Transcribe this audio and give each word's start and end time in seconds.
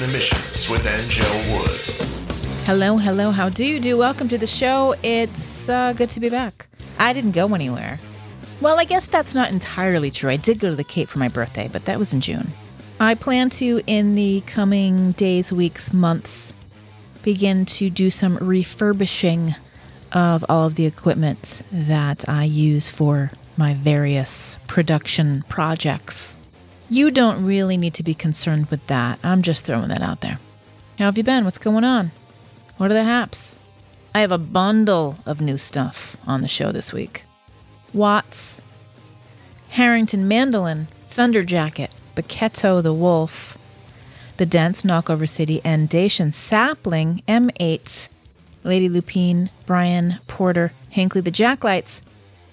Emissions 0.00 0.70
with 0.70 0.86
Angel 0.86 1.26
Wood. 1.52 2.66
Hello, 2.66 2.96
hello, 2.96 3.30
how 3.30 3.48
do 3.48 3.64
you 3.64 3.78
do? 3.78 3.98
Welcome 3.98 4.28
to 4.28 4.38
the 4.38 4.46
show. 4.46 4.94
It's 5.02 5.68
uh, 5.68 5.92
good 5.92 6.08
to 6.10 6.20
be 6.20 6.30
back. 6.30 6.68
I 6.98 7.12
didn't 7.12 7.32
go 7.32 7.52
anywhere. 7.54 7.98
Well, 8.60 8.78
I 8.78 8.84
guess 8.84 9.06
that's 9.06 9.34
not 9.34 9.50
entirely 9.50 10.10
true. 10.10 10.30
I 10.30 10.36
did 10.36 10.58
go 10.60 10.70
to 10.70 10.76
the 10.76 10.84
Cape 10.84 11.08
for 11.08 11.18
my 11.18 11.28
birthday, 11.28 11.68
but 11.70 11.84
that 11.84 11.98
was 11.98 12.12
in 12.12 12.20
June. 12.20 12.52
I 13.00 13.14
plan 13.14 13.50
to, 13.50 13.82
in 13.86 14.14
the 14.14 14.40
coming 14.42 15.12
days, 15.12 15.52
weeks, 15.52 15.92
months, 15.92 16.54
begin 17.22 17.66
to 17.66 17.90
do 17.90 18.08
some 18.08 18.36
refurbishing 18.38 19.54
of 20.12 20.44
all 20.48 20.66
of 20.66 20.76
the 20.76 20.86
equipment 20.86 21.62
that 21.72 22.28
I 22.28 22.44
use 22.44 22.88
for 22.88 23.32
my 23.56 23.74
various 23.74 24.58
production 24.68 25.44
projects. 25.48 26.36
You 26.92 27.10
don't 27.10 27.46
really 27.46 27.78
need 27.78 27.94
to 27.94 28.02
be 28.02 28.12
concerned 28.12 28.66
with 28.66 28.86
that. 28.88 29.18
I'm 29.22 29.40
just 29.40 29.64
throwing 29.64 29.88
that 29.88 30.02
out 30.02 30.20
there. 30.20 30.38
How 30.98 31.06
have 31.06 31.16
you 31.16 31.24
been? 31.24 31.46
What's 31.46 31.56
going 31.56 31.84
on? 31.84 32.12
What 32.76 32.90
are 32.90 32.94
the 32.94 33.02
haps? 33.02 33.56
I 34.14 34.20
have 34.20 34.30
a 34.30 34.36
bundle 34.36 35.16
of 35.24 35.40
new 35.40 35.56
stuff 35.56 36.18
on 36.26 36.42
the 36.42 36.48
show 36.48 36.70
this 36.70 36.92
week. 36.92 37.24
Watts, 37.94 38.60
Harrington 39.70 40.28
Mandolyn, 40.28 40.88
Thunder 41.06 41.42
Jacket, 41.42 41.94
Boketto 42.14 42.82
the 42.82 42.92
Wolf, 42.92 43.56
The 44.36 44.44
Dents, 44.44 44.84
Knock 44.84 45.08
Over 45.08 45.26
City, 45.26 45.62
Endation 45.64 46.30
Sapling, 46.30 47.22
M8, 47.26 48.10
Lady 48.64 48.90
Lupine, 48.90 49.48
Bryan 49.64 50.18
Porter, 50.26 50.74
Hinkley 50.94 51.24
the 51.24 51.30
Jacklights, 51.30 52.02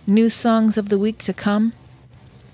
new 0.07 0.29
songs 0.29 0.77
of 0.77 0.87
the 0.87 0.97
week 0.97 1.17
to 1.23 1.33
come. 1.33 1.73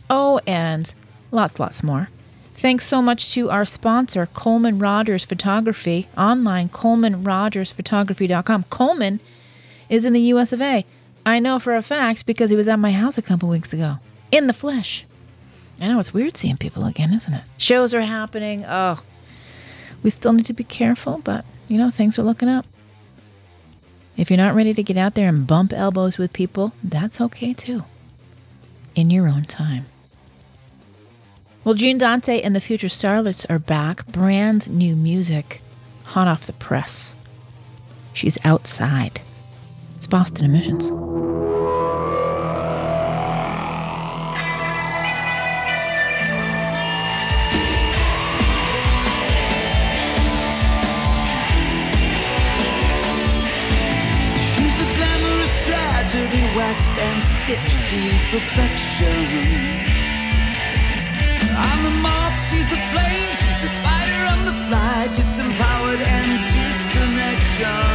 Oh, 0.09 0.39
and 0.47 0.91
lots, 1.36 1.59
lots 1.59 1.83
more. 1.83 2.09
Thanks 2.53 2.86
so 2.86 3.02
much 3.02 3.33
to 3.33 3.50
our 3.50 3.66
sponsor, 3.66 4.25
Coleman 4.25 4.80
Rogers 4.80 5.25
Photography, 5.25 6.08
online, 6.17 6.69
ColemanRogersPhotography.com. 6.69 8.64
Coleman 8.69 9.19
is 9.89 10.06
in 10.06 10.13
the 10.13 10.22
US 10.22 10.53
of 10.53 10.61
A. 10.61 10.86
I 11.25 11.39
know 11.39 11.59
for 11.59 11.75
a 11.75 11.81
fact 11.81 12.25
because 12.25 12.50
he 12.50 12.56
was 12.56 12.69
at 12.69 12.80
my 12.80 12.91
house 12.91 13.17
a 13.17 13.22
couple 13.22 13.50
weeks 13.50 13.73
ago, 13.73 13.95
in 14.31 14.47
the 14.47 14.53
flesh. 14.53 15.06
I 15.81 15.89
know 15.89 16.00
it's 16.00 16.13
weird 16.13 16.38
seeing 16.38 16.56
people 16.56 16.86
again, 16.86 17.13
isn't 17.13 17.33
it? 17.33 17.41
Shows 17.58 17.94
are 17.94 18.02
happening. 18.02 18.63
Oh, 18.66 19.03
we 20.02 20.09
still 20.09 20.31
need 20.31 20.45
to 20.45 20.53
be 20.53 20.63
careful, 20.63 21.17
but 21.17 21.44
you 21.67 21.78
know, 21.78 21.89
things 21.89 22.17
are 22.17 22.23
looking 22.23 22.47
up. 22.47 22.66
If 24.16 24.30
you're 24.30 24.38
not 24.38 24.56
ready 24.56 24.73
to 24.73 24.83
get 24.83 24.95
out 24.95 25.16
there 25.16 25.28
and 25.28 25.45
bump 25.45 25.73
elbows 25.73 26.17
with 26.17 26.31
people, 26.31 26.72
that's 26.81 27.19
okay 27.19 27.53
too. 27.53 27.83
In 28.95 29.09
your 29.09 29.28
own 29.28 29.44
time. 29.44 29.88
Well, 31.66 31.74
Gene 31.74 31.98
Dante 31.98 32.42
and 32.42 32.56
the 32.56 32.59
Future 32.59 32.86
Starlets 32.86 33.44
are 33.50 33.58
back. 33.58 34.06
Brand 34.06 34.70
new 34.70 34.96
music, 34.96 35.64
hot 36.03 36.28
off 36.28 36.46
the 36.46 36.53
press. 36.53 37.16
She's 38.14 38.38
outside. 38.46 39.22
It's 39.96 40.06
Boston 40.06 40.46
Emissions. 40.46 40.84
She's 54.53 54.78
a 54.78 54.88
glamorous 54.94 55.66
tragedy, 55.66 56.44
waxed 56.56 56.97
and 57.00 57.24
stitched 57.24 57.90
to 57.90 58.00
perfection. 58.38 59.84
The 62.70 62.81
flame, 62.92 63.30
she's 63.40 63.59
the 63.62 63.72
spider, 63.80 64.22
I'm 64.31 64.46
the 64.46 64.58
fly, 64.68 65.08
disempowered 65.14 66.02
and 66.02 66.31
disconnection. 66.53 67.94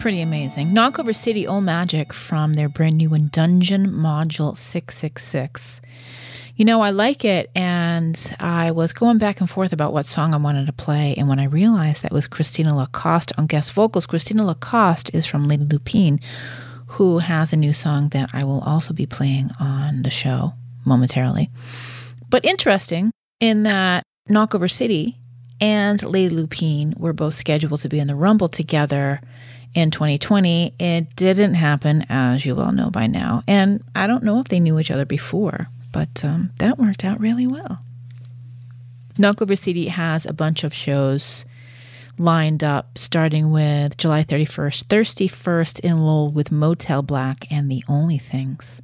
Pretty 0.00 0.22
amazing. 0.22 0.72
Knock 0.72 0.98
Over 0.98 1.12
City 1.12 1.46
Old 1.46 1.64
Magic 1.64 2.14
from 2.14 2.54
their 2.54 2.70
brand 2.70 2.96
new 2.96 3.10
one, 3.10 3.28
Dungeon 3.30 3.86
Module 3.88 4.56
666. 4.56 5.82
You 6.56 6.64
know, 6.64 6.80
I 6.80 6.88
like 6.88 7.22
it, 7.22 7.50
and 7.54 8.34
I 8.40 8.70
was 8.70 8.94
going 8.94 9.18
back 9.18 9.40
and 9.40 9.50
forth 9.50 9.74
about 9.74 9.92
what 9.92 10.06
song 10.06 10.32
I 10.32 10.38
wanted 10.38 10.64
to 10.68 10.72
play. 10.72 11.14
And 11.18 11.28
when 11.28 11.38
I 11.38 11.44
realized 11.44 12.02
that 12.02 12.12
was 12.12 12.26
Christina 12.26 12.74
Lacoste 12.74 13.32
on 13.36 13.46
guest 13.46 13.74
vocals, 13.74 14.06
Christina 14.06 14.42
Lacoste 14.42 15.14
is 15.14 15.26
from 15.26 15.44
Lady 15.44 15.64
Lupine, 15.64 16.18
who 16.86 17.18
has 17.18 17.52
a 17.52 17.56
new 17.56 17.74
song 17.74 18.08
that 18.08 18.30
I 18.32 18.42
will 18.42 18.60
also 18.60 18.94
be 18.94 19.04
playing 19.04 19.50
on 19.60 20.02
the 20.02 20.10
show 20.10 20.54
momentarily. 20.86 21.50
But 22.30 22.46
interesting 22.46 23.12
in 23.38 23.64
that 23.64 24.02
Knock 24.30 24.54
Over 24.54 24.66
City 24.66 25.18
and 25.60 26.02
Lady 26.02 26.34
Lupine 26.34 26.94
were 26.96 27.12
both 27.12 27.34
scheduled 27.34 27.80
to 27.80 27.88
be 27.90 27.98
in 27.98 28.06
the 28.06 28.14
Rumble 28.14 28.48
together 28.48 29.20
in 29.74 29.90
2020, 29.90 30.74
it 30.78 31.16
didn't 31.16 31.54
happen, 31.54 32.04
as 32.08 32.44
you 32.44 32.54
well 32.54 32.72
know 32.72 32.90
by 32.90 33.06
now. 33.06 33.42
And 33.46 33.82
I 33.94 34.06
don't 34.06 34.24
know 34.24 34.40
if 34.40 34.48
they 34.48 34.60
knew 34.60 34.78
each 34.78 34.90
other 34.90 35.04
before, 35.04 35.68
but 35.92 36.24
um, 36.24 36.50
that 36.58 36.78
worked 36.78 37.04
out 37.04 37.20
really 37.20 37.46
well. 37.46 37.80
Knock 39.18 39.42
Over 39.42 39.56
City 39.56 39.88
has 39.88 40.26
a 40.26 40.32
bunch 40.32 40.64
of 40.64 40.74
shows 40.74 41.44
lined 42.18 42.62
up, 42.62 42.98
starting 42.98 43.50
with 43.50 43.96
July 43.96 44.22
31st, 44.24 44.84
Thirsty 44.84 45.28
First 45.28 45.80
in 45.80 46.00
Lowell 46.00 46.30
with 46.30 46.52
Motel 46.52 47.02
Black 47.02 47.50
and 47.50 47.70
The 47.70 47.82
Only 47.88 48.18
Things. 48.18 48.82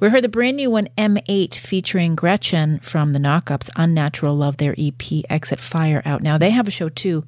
We 0.00 0.08
heard 0.08 0.24
the 0.24 0.28
brand 0.28 0.56
new 0.56 0.70
one, 0.70 0.88
M8, 0.96 1.54
featuring 1.54 2.14
Gretchen 2.14 2.78
from 2.80 3.12
the 3.12 3.18
Knockups, 3.18 3.70
Unnatural 3.76 4.34
Love, 4.34 4.56
their 4.56 4.74
EP, 4.78 5.02
Exit 5.28 5.60
Fire, 5.60 6.02
out 6.04 6.22
now. 6.22 6.38
They 6.38 6.50
have 6.50 6.68
a 6.68 6.72
show 6.72 6.88
too 6.88 7.24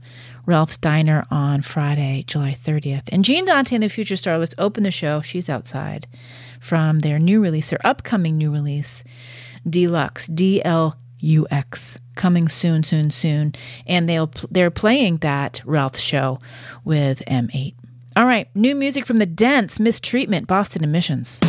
Ralph's 0.47 0.77
Diner, 0.77 1.27
on 1.31 1.63
Friday, 1.63 2.25
July 2.27 2.53
30th. 2.53 3.09
And 3.13 3.25
Gene 3.25 3.45
Dante 3.45 3.75
and 3.75 3.83
the 3.83 3.89
Future 3.89 4.15
Starlets 4.15 4.55
open 4.59 4.83
the 4.83 4.91
show. 4.91 5.21
She's 5.21 5.49
outside 5.49 6.07
from 6.59 7.01
their 7.01 7.19
new 7.19 7.41
release, 7.41 7.71
their 7.71 7.85
upcoming 7.85 8.37
new 8.37 8.53
release, 8.53 9.05
Deluxe, 9.69 10.27
D 10.27 10.63
L 10.65 10.97
U 11.21 11.47
X, 11.51 11.99
coming 12.17 12.49
soon, 12.49 12.83
soon, 12.83 13.11
soon. 13.11 13.55
And 13.87 14.09
they'll 14.09 14.31
they're 14.51 14.71
playing 14.71 15.19
that 15.19 15.63
Ralph 15.65 15.99
show 15.99 16.39
with 16.85 17.23
M8. 17.27 17.75
All 18.17 18.27
right, 18.27 18.49
new 18.55 18.75
music 18.75 19.07
from 19.07 19.19
the 19.19 19.27
Dents, 19.27 19.79
Mistreatment, 19.79 20.47
Boston 20.47 20.83
Emissions. 20.83 21.41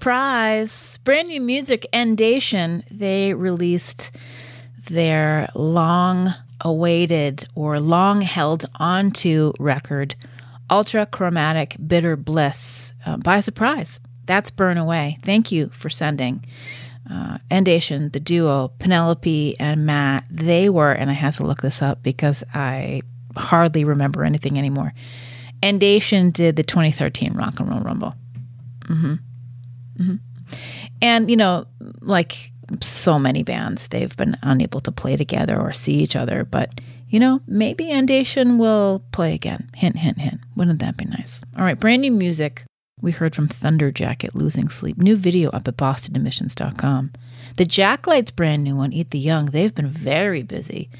Surprise! 0.00 0.96
Brand 1.04 1.28
new 1.28 1.42
music, 1.42 1.86
Endation. 1.92 2.82
They 2.90 3.34
released 3.34 4.16
their 4.88 5.50
long 5.54 6.32
awaited 6.58 7.44
or 7.54 7.78
long 7.80 8.22
held 8.22 8.64
onto 8.76 9.52
record, 9.60 10.14
Ultra 10.70 11.04
Chromatic 11.04 11.76
Bitter 11.86 12.16
Bliss, 12.16 12.94
uh, 13.04 13.18
by 13.18 13.40
surprise. 13.40 14.00
That's 14.24 14.50
Burn 14.50 14.78
Away. 14.78 15.18
Thank 15.20 15.52
you 15.52 15.68
for 15.68 15.90
sending. 15.90 16.46
Uh, 17.10 17.36
Endation, 17.50 18.08
the 18.08 18.20
duo, 18.20 18.68
Penelope 18.78 19.60
and 19.60 19.84
Matt, 19.84 20.24
they 20.30 20.70
were, 20.70 20.92
and 20.92 21.10
I 21.10 21.12
had 21.12 21.34
to 21.34 21.44
look 21.44 21.60
this 21.60 21.82
up 21.82 22.02
because 22.02 22.42
I 22.54 23.02
hardly 23.36 23.84
remember 23.84 24.24
anything 24.24 24.56
anymore. 24.56 24.94
Endation 25.62 26.30
did 26.30 26.56
the 26.56 26.62
2013 26.62 27.34
Rock 27.34 27.60
and 27.60 27.68
Roll 27.68 27.80
Rumble. 27.80 28.14
Mm-hmm. 30.00 30.14
And, 31.02 31.30
you 31.30 31.36
know, 31.36 31.66
like 32.00 32.32
so 32.80 33.18
many 33.18 33.42
bands, 33.42 33.88
they've 33.88 34.16
been 34.16 34.36
unable 34.42 34.80
to 34.80 34.92
play 34.92 35.16
together 35.16 35.60
or 35.60 35.72
see 35.72 35.94
each 35.94 36.16
other. 36.16 36.44
But, 36.44 36.80
you 37.08 37.18
know, 37.18 37.40
maybe 37.46 37.90
Endation 37.90 38.58
will 38.58 39.04
play 39.12 39.34
again. 39.34 39.70
Hint, 39.76 39.98
hint, 39.98 40.18
hint. 40.18 40.40
Wouldn't 40.56 40.80
that 40.80 40.96
be 40.96 41.04
nice? 41.04 41.42
All 41.56 41.64
right, 41.64 41.78
brand 41.78 42.02
new 42.02 42.12
music. 42.12 42.64
We 43.02 43.12
heard 43.12 43.34
from 43.34 43.48
Thunder 43.48 43.90
Jacket, 43.90 44.34
Losing 44.34 44.68
Sleep. 44.68 44.98
New 44.98 45.16
video 45.16 45.50
up 45.50 45.66
at 45.66 45.76
bostonemissions.com. 45.76 47.12
The 47.56 47.64
Jacklights 47.64 48.30
brand 48.30 48.62
new 48.62 48.76
one, 48.76 48.92
Eat 48.92 49.10
the 49.10 49.18
Young. 49.18 49.46
They've 49.46 49.74
been 49.74 49.88
very 49.88 50.42
busy. 50.42 50.90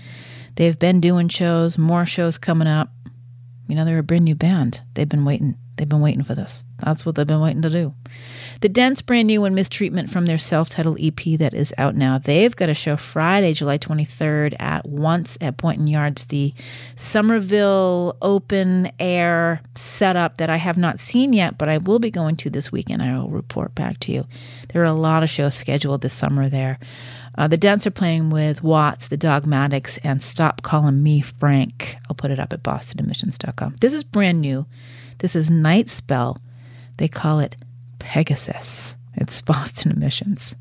They've 0.56 0.78
been 0.78 1.00
doing 1.00 1.28
shows, 1.28 1.76
more 1.76 2.06
shows 2.06 2.38
coming 2.38 2.68
up. 2.68 2.90
You 3.70 3.76
know, 3.76 3.84
they're 3.84 3.98
a 3.98 4.02
brand 4.02 4.24
new 4.24 4.34
band. 4.34 4.82
They've 4.94 5.08
been 5.08 5.24
waiting. 5.24 5.56
They've 5.76 5.88
been 5.88 6.02
waiting 6.02 6.24
for 6.24 6.34
this. 6.34 6.62
That's 6.80 7.06
what 7.06 7.14
they've 7.14 7.26
been 7.26 7.40
waiting 7.40 7.62
to 7.62 7.70
do. 7.70 7.94
The 8.60 8.68
Dents 8.68 9.00
brand 9.00 9.28
new 9.28 9.44
and 9.44 9.54
Mistreatment 9.54 10.10
from 10.10 10.26
their 10.26 10.36
self-titled 10.36 10.98
EP 11.00 11.38
that 11.38 11.54
is 11.54 11.72
out 11.78 11.94
now. 11.94 12.18
They've 12.18 12.54
got 12.54 12.68
a 12.68 12.74
show 12.74 12.96
Friday, 12.96 13.54
July 13.54 13.78
23rd 13.78 14.56
at 14.60 14.86
Once 14.86 15.38
at 15.40 15.56
Boynton 15.56 15.86
Yards, 15.86 16.26
the 16.26 16.52
Somerville 16.96 18.18
open 18.20 18.90
air 18.98 19.62
setup 19.74 20.36
that 20.36 20.50
I 20.50 20.56
have 20.56 20.76
not 20.76 21.00
seen 21.00 21.32
yet, 21.32 21.56
but 21.56 21.70
I 21.70 21.78
will 21.78 21.98
be 21.98 22.10
going 22.10 22.36
to 22.36 22.50
this 22.50 22.70
weekend. 22.70 23.02
I 23.02 23.16
will 23.18 23.30
report 23.30 23.74
back 23.74 24.00
to 24.00 24.12
you. 24.12 24.26
There 24.72 24.82
are 24.82 24.86
a 24.86 24.92
lot 24.92 25.22
of 25.22 25.30
shows 25.30 25.54
scheduled 25.54 26.02
this 26.02 26.12
summer 26.12 26.50
there. 26.50 26.78
Uh, 27.40 27.48
the 27.48 27.56
Dents 27.56 27.86
are 27.86 27.90
playing 27.90 28.28
with 28.28 28.62
Watts, 28.62 29.08
the 29.08 29.16
Dogmatics, 29.16 29.96
and 30.04 30.22
Stop 30.22 30.60
Calling 30.60 31.02
Me 31.02 31.22
Frank. 31.22 31.96
I'll 32.06 32.14
put 32.14 32.30
it 32.30 32.38
up 32.38 32.52
at 32.52 32.62
bostonemissions.com. 32.62 33.76
This 33.80 33.94
is 33.94 34.04
brand 34.04 34.42
new. 34.42 34.66
This 35.20 35.34
is 35.34 35.48
Nightspell. 35.48 36.36
They 36.98 37.08
call 37.08 37.40
it 37.40 37.56
Pegasus. 37.98 38.98
It's 39.14 39.40
Boston 39.40 39.90
Emissions. 39.90 40.54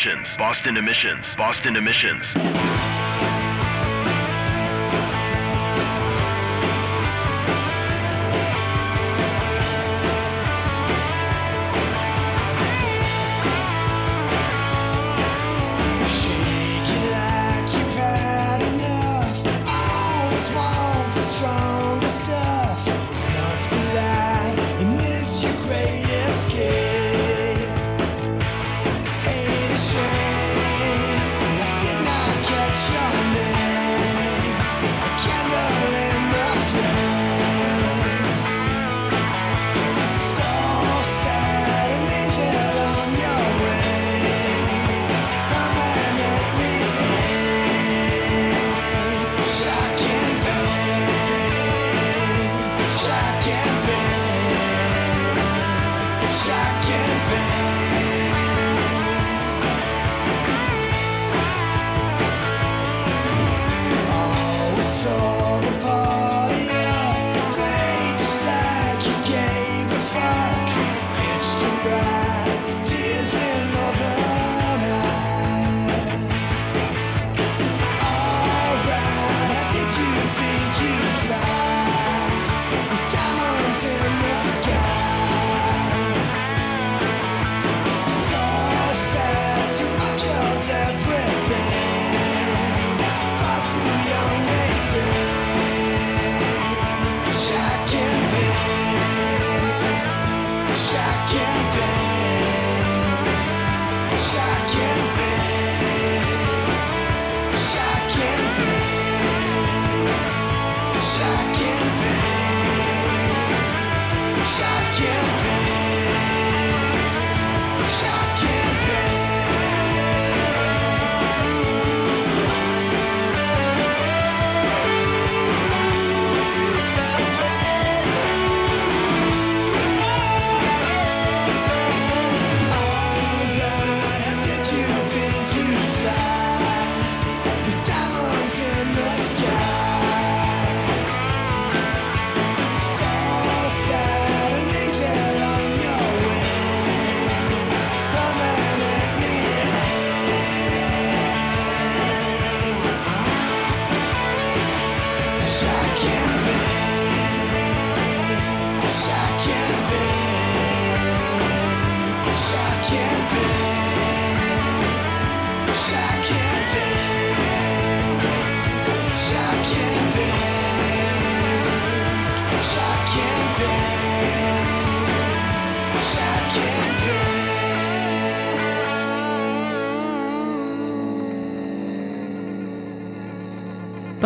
Emissions. 0.00 0.34
Boston 0.38 0.76
emissions. 0.78 1.34
Boston 1.34 1.76
emissions. 1.76 2.32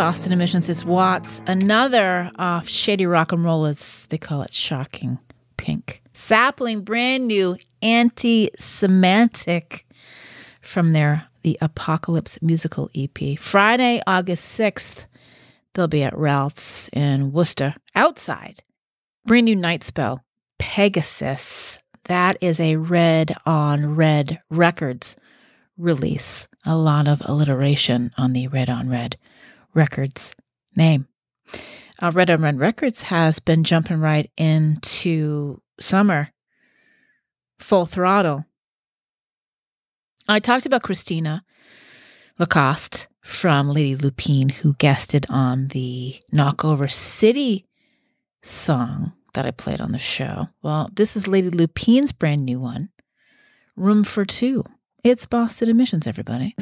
Boston 0.04 0.34
Emissions 0.34 0.68
is 0.68 0.84
Watts, 0.84 1.42
another 1.46 2.30
off 2.36 2.68
Shady 2.68 3.06
Rock 3.06 3.32
and 3.32 3.42
Roll, 3.42 3.64
as 3.64 4.06
they 4.08 4.18
call 4.18 4.42
it, 4.42 4.52
shocking 4.52 5.18
pink. 5.56 6.02
Sapling, 6.12 6.82
brand 6.82 7.26
new 7.26 7.56
anti 7.80 8.50
semantic 8.58 9.86
from 10.60 10.92
their 10.92 11.28
The 11.40 11.56
Apocalypse 11.62 12.42
musical 12.42 12.90
EP. 12.94 13.38
Friday, 13.38 14.02
August 14.06 14.60
6th, 14.60 15.06
they'll 15.72 15.88
be 15.88 16.02
at 16.02 16.18
Ralph's 16.18 16.90
in 16.92 17.32
Worcester, 17.32 17.74
outside. 17.94 18.62
Brand 19.24 19.46
new 19.46 19.56
Nightspell, 19.56 20.18
Pegasus. 20.58 21.78
That 22.04 22.36
is 22.42 22.60
a 22.60 22.76
red 22.76 23.32
on 23.46 23.94
red 23.94 24.42
records 24.50 25.16
release. 25.78 26.46
A 26.66 26.76
lot 26.76 27.08
of 27.08 27.22
alliteration 27.24 28.12
on 28.18 28.34
the 28.34 28.48
red 28.48 28.68
on 28.68 28.90
red 28.90 29.16
records 29.74 30.34
name. 30.76 31.06
Uh, 32.00 32.10
red 32.12 32.30
on 32.30 32.42
Run 32.42 32.58
records 32.58 33.02
has 33.02 33.38
been 33.38 33.64
jumping 33.64 34.00
right 34.00 34.30
into 34.36 35.62
summer 35.80 36.30
full 37.58 37.86
throttle. 37.86 38.44
I 40.28 40.40
talked 40.40 40.66
about 40.66 40.82
Christina 40.82 41.44
Lacoste 42.38 43.08
from 43.22 43.70
Lady 43.70 43.94
Lupine, 43.94 44.48
who 44.48 44.74
guested 44.74 45.26
on 45.28 45.68
the 45.68 46.16
Knock 46.32 46.64
Over 46.64 46.88
City 46.88 47.66
song 48.42 49.12
that 49.34 49.46
I 49.46 49.50
played 49.50 49.80
on 49.80 49.92
the 49.92 49.98
show. 49.98 50.48
Well, 50.62 50.90
this 50.92 51.16
is 51.16 51.28
Lady 51.28 51.50
Lupine's 51.50 52.12
brand 52.12 52.44
new 52.44 52.60
one, 52.60 52.90
Room 53.76 54.04
for 54.04 54.24
Two. 54.24 54.64
It's 55.02 55.26
Boston 55.26 55.68
Emissions, 55.68 56.06
everybody. 56.06 56.54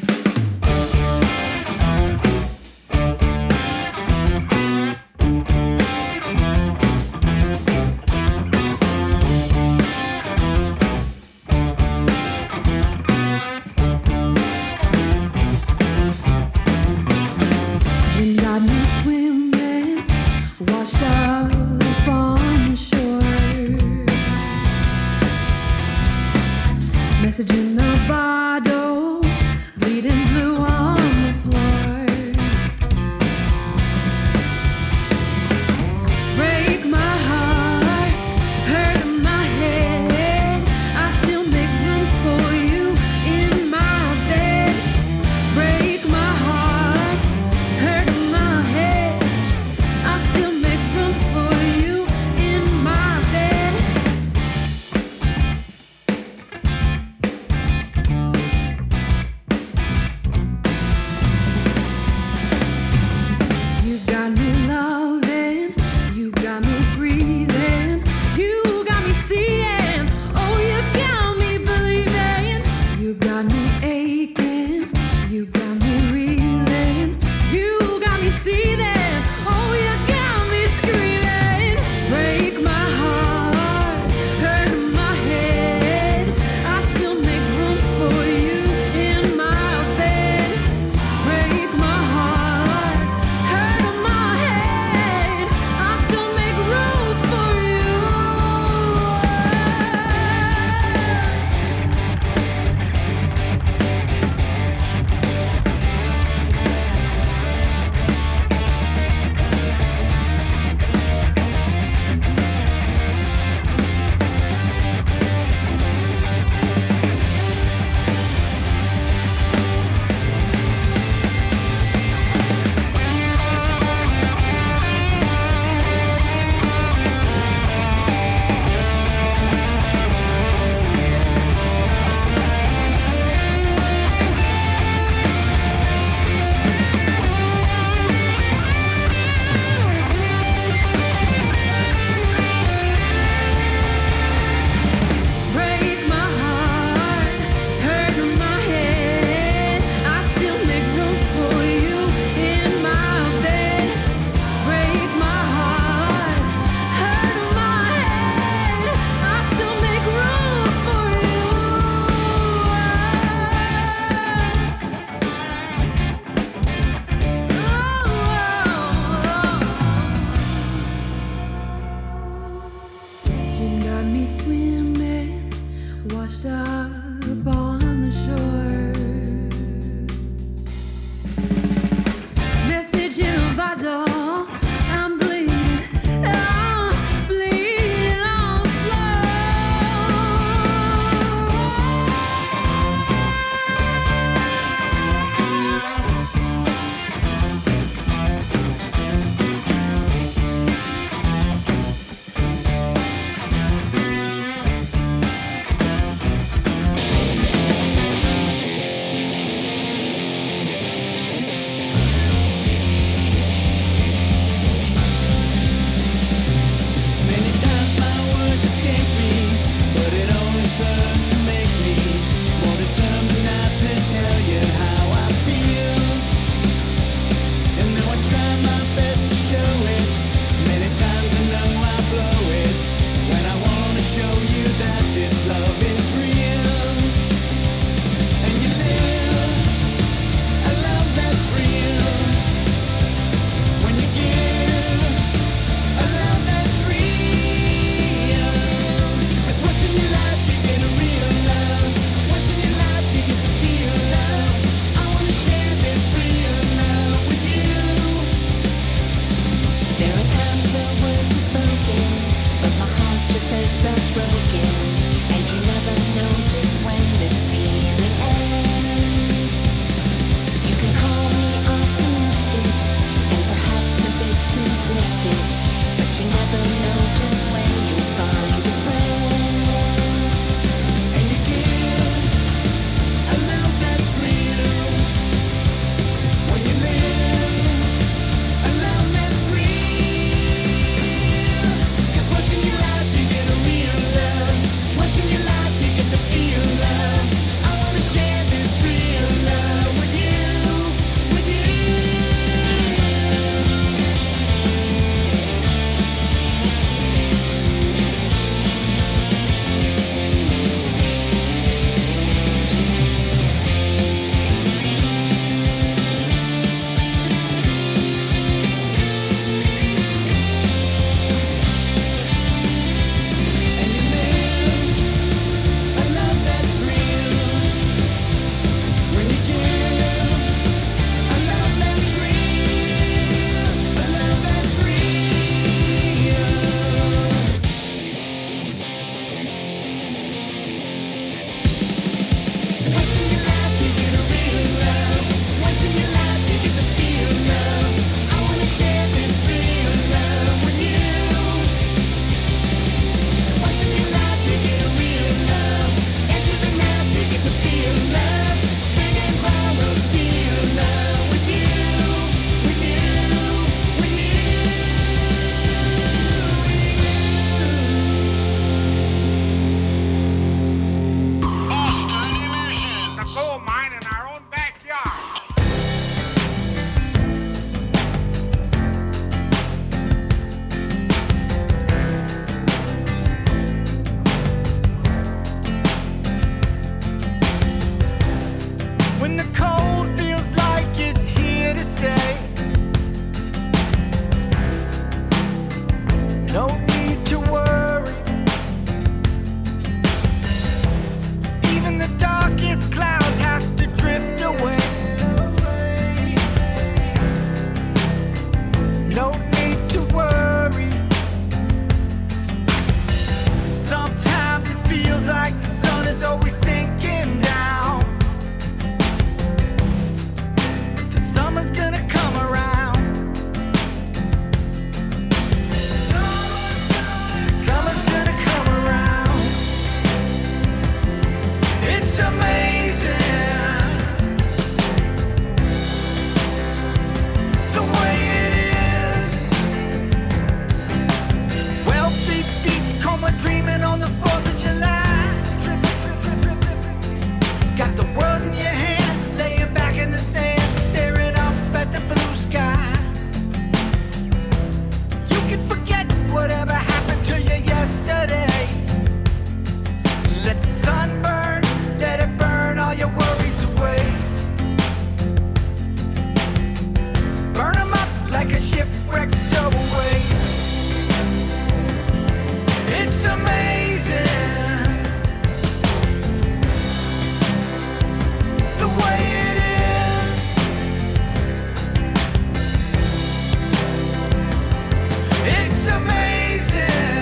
It's 485.45 485.89
amazing. 485.89 487.22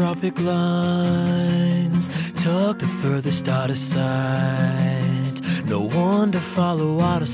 Tropic 0.00 0.40
lines, 0.40 2.08
tuck 2.42 2.78
the 2.78 2.86
furthest 3.02 3.50
out 3.50 3.68
of 3.68 3.76
sight. 3.76 5.34
No 5.66 5.80
one 5.80 6.32
to 6.32 6.40
follow 6.40 6.98
out 7.02 7.20
of 7.20 7.28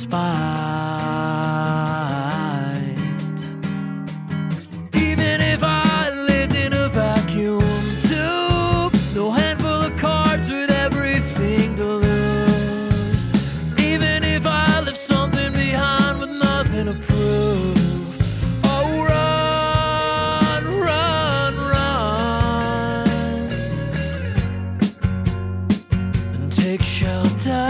Take 26.76 26.84
shelter. 26.84 27.66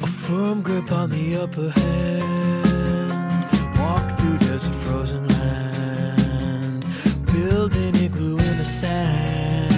A 0.00 0.06
firm 0.06 0.62
grip 0.62 0.90
on 0.90 1.10
the 1.10 1.36
upper 1.36 1.68
hand. 1.68 3.44
Walk 3.78 4.10
through 4.18 4.38
desert 4.38 4.74
frozen 4.76 5.28
land. 5.28 6.86
Build 7.34 7.74
an 7.74 7.96
igloo 7.96 8.38
in 8.38 8.56
the 8.56 8.64
sand. 8.64 9.74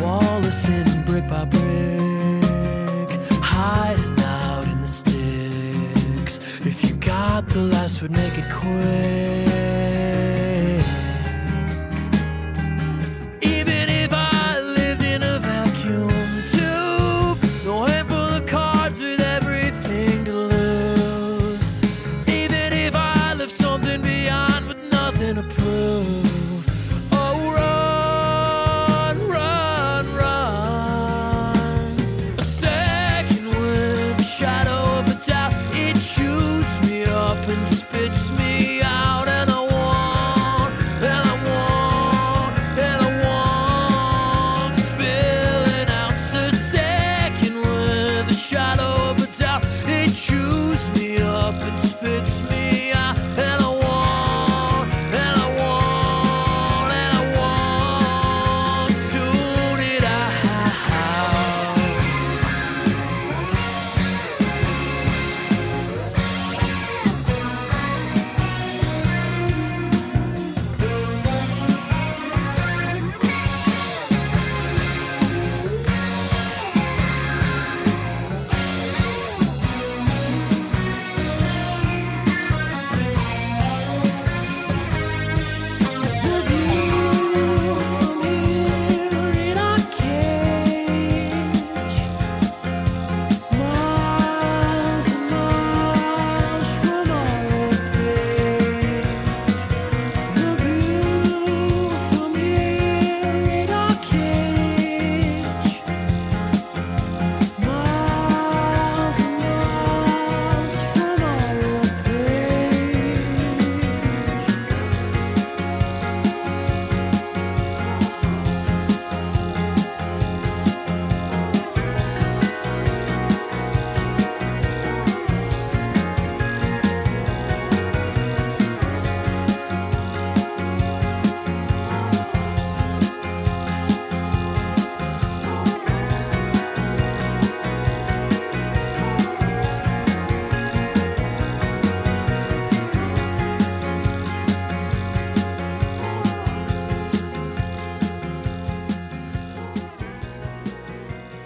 Wall 0.00 0.44
in 0.44 1.04
brick 1.06 1.26
by 1.26 1.44
brick. 1.44 3.20
Hiding 3.42 4.20
out 4.20 4.64
in 4.68 4.80
the 4.80 4.86
sticks. 4.86 6.38
If 6.64 6.84
you 6.84 6.94
got 6.94 7.48
the 7.48 7.62
last 7.62 8.00
word, 8.00 8.12
make 8.12 8.38
it 8.38 8.48
quick. 8.52 9.35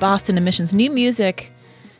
Boston 0.01 0.39
Emissions 0.39 0.73
new 0.73 0.91
music. 0.91 1.53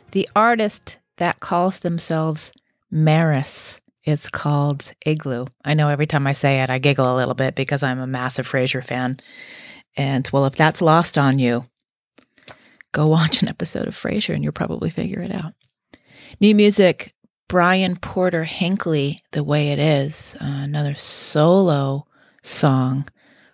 The 0.09 0.27
artist 0.35 0.97
that 1.17 1.39
calls 1.39 1.79
themselves 1.79 2.51
Maris. 2.89 3.79
It's 4.03 4.27
called 4.27 4.91
Igloo. 5.05 5.45
I 5.63 5.75
know 5.75 5.87
every 5.87 6.07
time 6.07 6.25
I 6.25 6.33
say 6.33 6.63
it, 6.63 6.71
I 6.71 6.79
giggle 6.79 7.13
a 7.13 7.15
little 7.15 7.35
bit 7.35 7.53
because 7.53 7.83
I'm 7.83 7.99
a 7.99 8.07
massive 8.07 8.47
Frasier 8.47 8.83
fan. 8.83 9.17
And 9.95 10.27
well, 10.33 10.47
if 10.47 10.55
that's 10.55 10.81
lost 10.81 11.15
on 11.15 11.37
you, 11.37 11.65
go 12.91 13.05
watch 13.05 13.43
an 13.43 13.49
episode 13.49 13.87
of 13.87 13.93
Frasier 13.93 14.33
and 14.33 14.43
you'll 14.43 14.51
probably 14.51 14.89
figure 14.89 15.21
it 15.21 15.33
out. 15.33 15.53
New 16.39 16.55
music, 16.55 17.13
Bryan 17.47 17.97
Porter 17.97 18.45
Hinkley, 18.45 19.19
The 19.31 19.43
Way 19.43 19.73
It 19.73 19.79
Is, 19.79 20.35
uh, 20.41 20.45
another 20.63 20.95
solo 20.95 22.07
song 22.41 23.07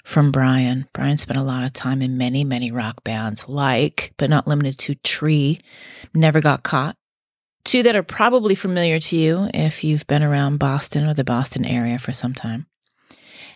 from 0.07 0.31
Bryan. 0.31 0.87
Bryan 0.93 1.17
spent 1.17 1.37
a 1.37 1.43
lot 1.43 1.63
of 1.63 1.73
time 1.73 2.01
in 2.01 2.17
many, 2.17 2.45
many 2.45 2.71
rock 2.71 3.03
bands, 3.03 3.49
like, 3.49 4.13
but 4.15 4.29
not 4.29 4.47
limited 4.47 4.77
to 4.79 4.95
Tree, 4.95 5.59
Never 6.15 6.39
Got 6.39 6.63
Caught. 6.63 6.95
Two 7.65 7.83
that 7.83 7.97
are 7.97 8.03
probably 8.03 8.55
familiar 8.55 8.99
to 8.99 9.17
you 9.17 9.49
if 9.53 9.83
you've 9.83 10.07
been 10.07 10.23
around 10.23 10.59
Boston 10.59 11.05
or 11.05 11.13
the 11.13 11.25
Boston 11.25 11.65
area 11.65 11.99
for 11.99 12.13
some 12.13 12.33
time. 12.33 12.67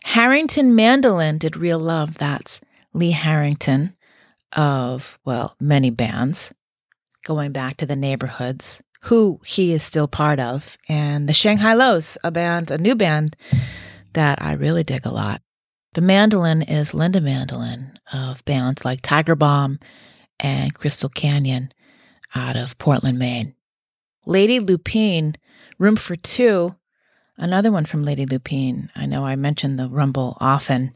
Harrington 0.04 0.76
Mandolyn 0.76 1.40
did 1.40 1.56
Real 1.56 1.80
Love. 1.80 2.18
That's 2.18 2.60
Lee 2.94 3.12
Harrington 3.12 3.96
of, 4.52 5.18
well, 5.24 5.56
many 5.62 5.90
bands, 5.90 6.54
going 7.24 7.54
back 7.54 7.78
to 7.78 7.86
the 7.86 7.96
neighborhoods, 7.96 8.84
who 9.04 9.40
he 9.46 9.72
is 9.72 9.84
still 9.84 10.10
part 10.10 10.42
of, 10.42 10.78
and 10.90 11.30
the 11.30 11.34
Shanghai 11.34 11.76
Lows, 11.76 12.18
a 12.26 12.30
band, 12.30 12.72
a 12.72 12.78
new 12.78 12.96
band 12.96 13.38
that 14.12 14.42
I 14.42 14.52
really 14.52 14.84
dig 14.84 15.06
a 15.06 15.12
lot. 15.12 15.42
The 15.94 16.00
Mandolyn 16.00 16.62
is 16.70 16.94
Linda 16.94 17.20
Mandolyn 17.20 17.98
of 18.14 18.46
bands 18.46 18.86
like 18.86 19.02
Tiger 19.02 19.36
Bomb 19.36 19.78
and 20.40 20.74
Crystal 20.74 21.10
Canyon 21.10 21.74
out 22.34 22.56
of 22.56 22.78
Portland, 22.78 23.20
Maine. 23.20 23.56
Lady 24.26 24.62
Lupine, 24.62 25.36
Room 25.78 25.98
for 25.98 26.16
Two, 26.16 26.78
another 27.38 27.74
one 27.74 27.84
from 27.84 28.06
Lady 28.06 28.26
Lupine. 28.26 28.90
I 28.96 29.06
know 29.06 29.26
I 29.26 29.36
mention 29.36 29.76
the 29.76 29.90
Rumble 29.90 30.38
often, 30.40 30.96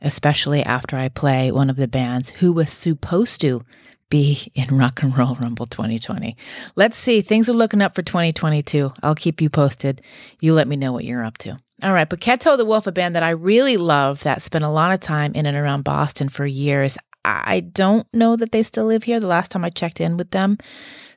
especially 0.00 0.62
after 0.62 0.94
I 0.94 1.08
play 1.08 1.50
one 1.50 1.68
of 1.68 1.74
the 1.74 1.88
bands 1.88 2.30
who 2.30 2.52
was 2.52 2.70
supposed 2.70 3.40
to 3.40 3.64
be 4.08 4.52
in 4.54 4.78
Rock 4.78 5.02
and 5.02 5.18
Roll 5.18 5.34
Rumble 5.34 5.66
2020. 5.66 6.36
Let's 6.76 6.96
see. 6.96 7.22
Things 7.22 7.48
are 7.48 7.54
looking 7.54 7.82
up 7.82 7.96
for 7.96 8.02
2022. 8.02 8.92
I'll 9.02 9.16
keep 9.16 9.40
you 9.40 9.50
posted. 9.50 10.00
You 10.40 10.54
let 10.54 10.68
me 10.68 10.76
know 10.76 10.92
what 10.92 11.04
you're 11.04 11.24
up 11.24 11.38
to. 11.38 11.58
All 11.84 11.92
right, 11.92 12.08
Boketto 12.08 12.56
the 12.56 12.64
Wolf, 12.64 12.88
a 12.88 12.92
band 12.92 13.14
that 13.14 13.22
I 13.22 13.30
really 13.30 13.76
love 13.76 14.24
that 14.24 14.42
spent 14.42 14.64
a 14.64 14.68
lot 14.68 14.92
of 14.92 14.98
time 14.98 15.32
in 15.34 15.46
and 15.46 15.56
around 15.56 15.84
Boston 15.84 16.28
for 16.28 16.44
years. 16.44 16.98
I 17.24 17.60
don't 17.60 18.04
know 18.12 18.34
that 18.34 18.50
they 18.50 18.64
still 18.64 18.86
live 18.86 19.04
here. 19.04 19.20
The 19.20 19.28
last 19.28 19.52
time 19.52 19.64
I 19.64 19.70
checked 19.70 20.00
in 20.00 20.16
with 20.16 20.32
them, 20.32 20.58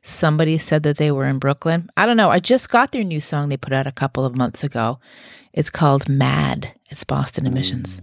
somebody 0.04 0.60
said 0.60 0.84
that 0.84 0.98
they 0.98 1.12
were 1.12 1.26
in 1.26 1.40
Brooklyn. 1.40 1.90
I 1.98 2.06
don't 2.06 2.18
know. 2.18 2.30
I 2.30 2.40
just 2.40 2.70
got 2.70 2.92
their 2.92 3.04
new 3.04 3.22
song 3.22 3.50
they 3.50 3.58
put 3.58 3.74
out 3.74 3.88
a 3.88 3.92
couple 3.92 4.24
of 4.24 4.36
months 4.36 4.64
ago. 4.64 5.00
It's 5.52 5.72
called 5.72 6.08
Mad. 6.08 6.74
It's 6.92 7.04
Boston 7.04 7.48
Emissions. 7.48 8.02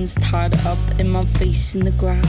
Hands 0.00 0.14
tied 0.14 0.56
up 0.66 0.78
and 0.98 1.12
my 1.12 1.26
face 1.26 1.74
in 1.74 1.84
the 1.84 1.90
ground. 1.92 2.26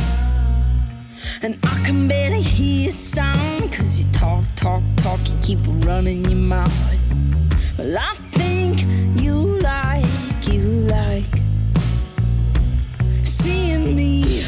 And 1.41 1.57
I 1.63 1.81
can 1.85 2.05
barely 2.05 2.41
hear 2.41 2.83
your 2.83 2.91
sound. 2.91 3.71
Cause 3.71 3.97
you 3.97 4.11
talk, 4.11 4.43
talk, 4.57 4.83
talk, 4.97 5.19
you 5.25 5.35
keep 5.41 5.59
running 5.85 6.25
your 6.25 6.35
mouth. 6.35 6.77
Well, 7.77 7.97
I 7.97 8.13
think 8.33 8.81
you 9.21 9.35
like, 9.61 10.05
you 10.51 10.63
like 10.97 11.33
seeing 13.23 13.95
me. 13.95 14.43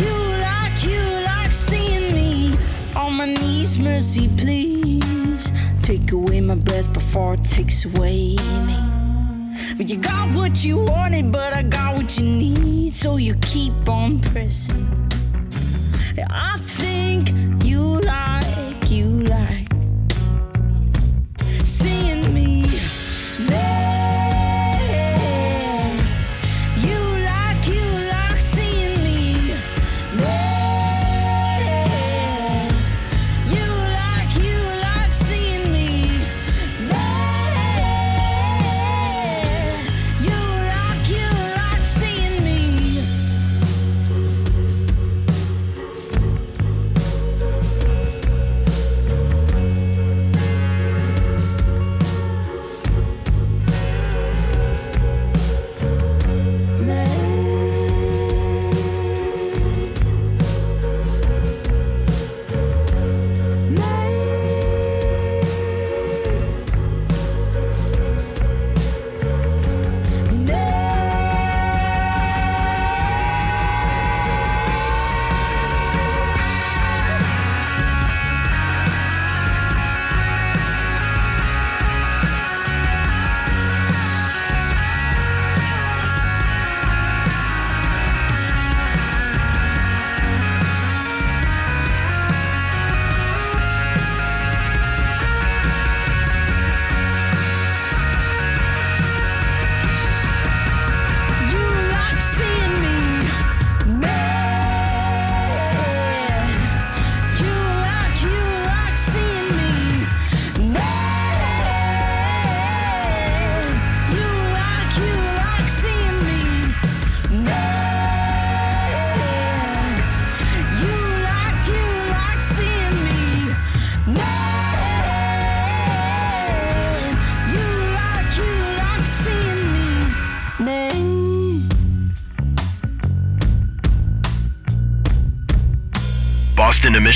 You 0.00 0.14
like, 0.48 0.84
you 0.84 1.02
like 1.32 1.52
seeing 1.52 2.14
me 2.14 2.56
on 2.96 3.12
my 3.14 3.26
knees, 3.26 3.78
mercy, 3.78 4.28
please. 4.38 5.52
Take 5.82 6.12
away 6.12 6.40
my 6.40 6.54
breath 6.54 6.90
before 6.94 7.34
it 7.34 7.44
takes 7.44 7.84
away 7.84 8.36
me. 8.66 8.97
But 9.78 9.88
you 9.88 9.96
got 9.96 10.34
what 10.34 10.64
you 10.64 10.78
wanted, 10.78 11.30
but 11.30 11.52
I 11.52 11.62
got 11.62 11.94
what 11.94 12.18
you 12.18 12.24
need, 12.24 12.94
so 12.94 13.16
you 13.16 13.34
keep 13.36 13.88
on 13.88 14.18
pressing. 14.18 14.88
I 16.28 16.58
think 16.58 17.30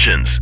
Boston 0.02 0.41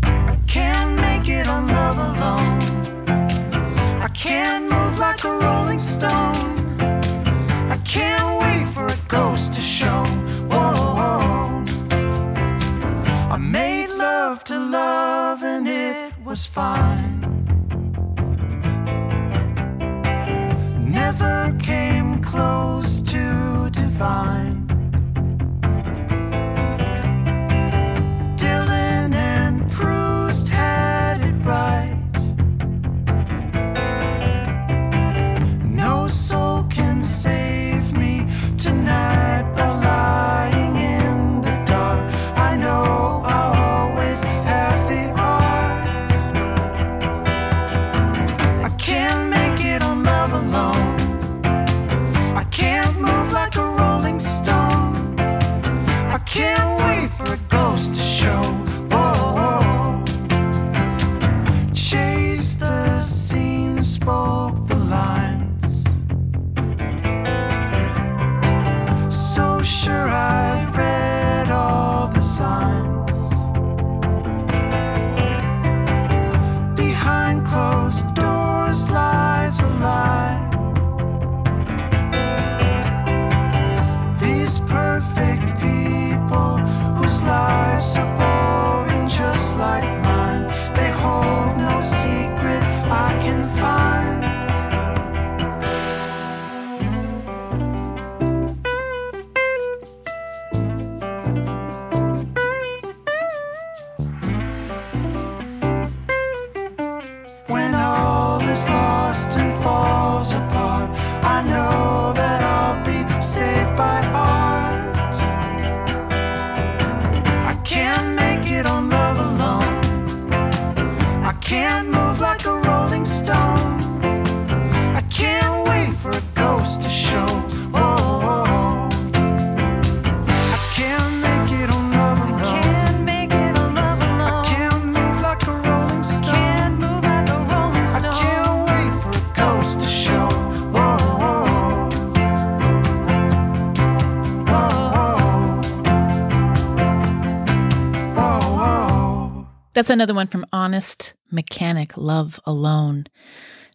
That's 149.80 149.88
another 149.88 150.12
one 150.12 150.26
from 150.26 150.44
Honest 150.52 151.14
Mechanik 151.32 151.94
Love 151.96 152.38
Alone. 152.44 153.06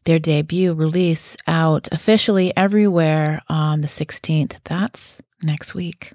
Their 0.03 0.20
debut 0.20 0.76
release 0.76 1.36
out 1.47 1.88
officially 1.91 2.56
everywhere 2.56 3.41
on 3.49 3.82
the 3.82 3.88
16th. 3.88 4.60
That's 4.66 5.20
next 5.41 5.74
week. 5.74 6.14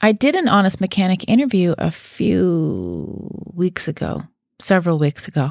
I 0.00 0.12
did 0.12 0.36
an 0.36 0.46
Honest 0.46 0.78
Mechanik 0.78 1.24
interview 1.26 1.74
a 1.78 1.90
few 1.90 3.28
weeks 3.54 3.88
ago, 3.88 4.22
several 4.60 5.00
weeks 5.00 5.26
ago. 5.26 5.50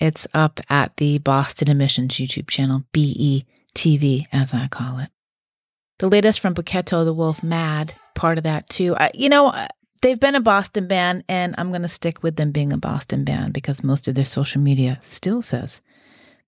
It's 0.00 0.26
up 0.34 0.58
at 0.68 0.96
the 0.96 1.18
Boston 1.18 1.68
Emissions 1.68 2.14
YouTube 2.14 2.50
channel, 2.50 2.82
BETV, 2.92 4.24
as 4.32 4.52
I 4.52 4.66
call 4.66 4.98
it. 4.98 5.10
The 6.00 6.08
latest 6.08 6.40
from 6.40 6.54
Boketto 6.54 7.04
the 7.04 7.14
Wolf, 7.14 7.40
Mad, 7.40 7.94
part 8.16 8.36
of 8.36 8.42
that 8.42 8.68
too. 8.68 8.96
I, 8.96 9.12
you 9.14 9.28
know, 9.28 9.54
they've 10.02 10.20
been 10.20 10.34
a 10.34 10.40
Boston 10.40 10.86
band, 10.86 11.24
and 11.28 11.54
I'm 11.58 11.70
going 11.70 11.82
to 11.82 11.88
stick 11.88 12.22
with 12.22 12.36
them 12.36 12.52
being 12.52 12.72
a 12.72 12.78
Boston 12.78 13.24
band 13.24 13.52
because 13.52 13.84
most 13.84 14.08
of 14.08 14.14
their 14.14 14.24
social 14.24 14.60
media 14.60 14.98
still 15.00 15.42
says 15.42 15.80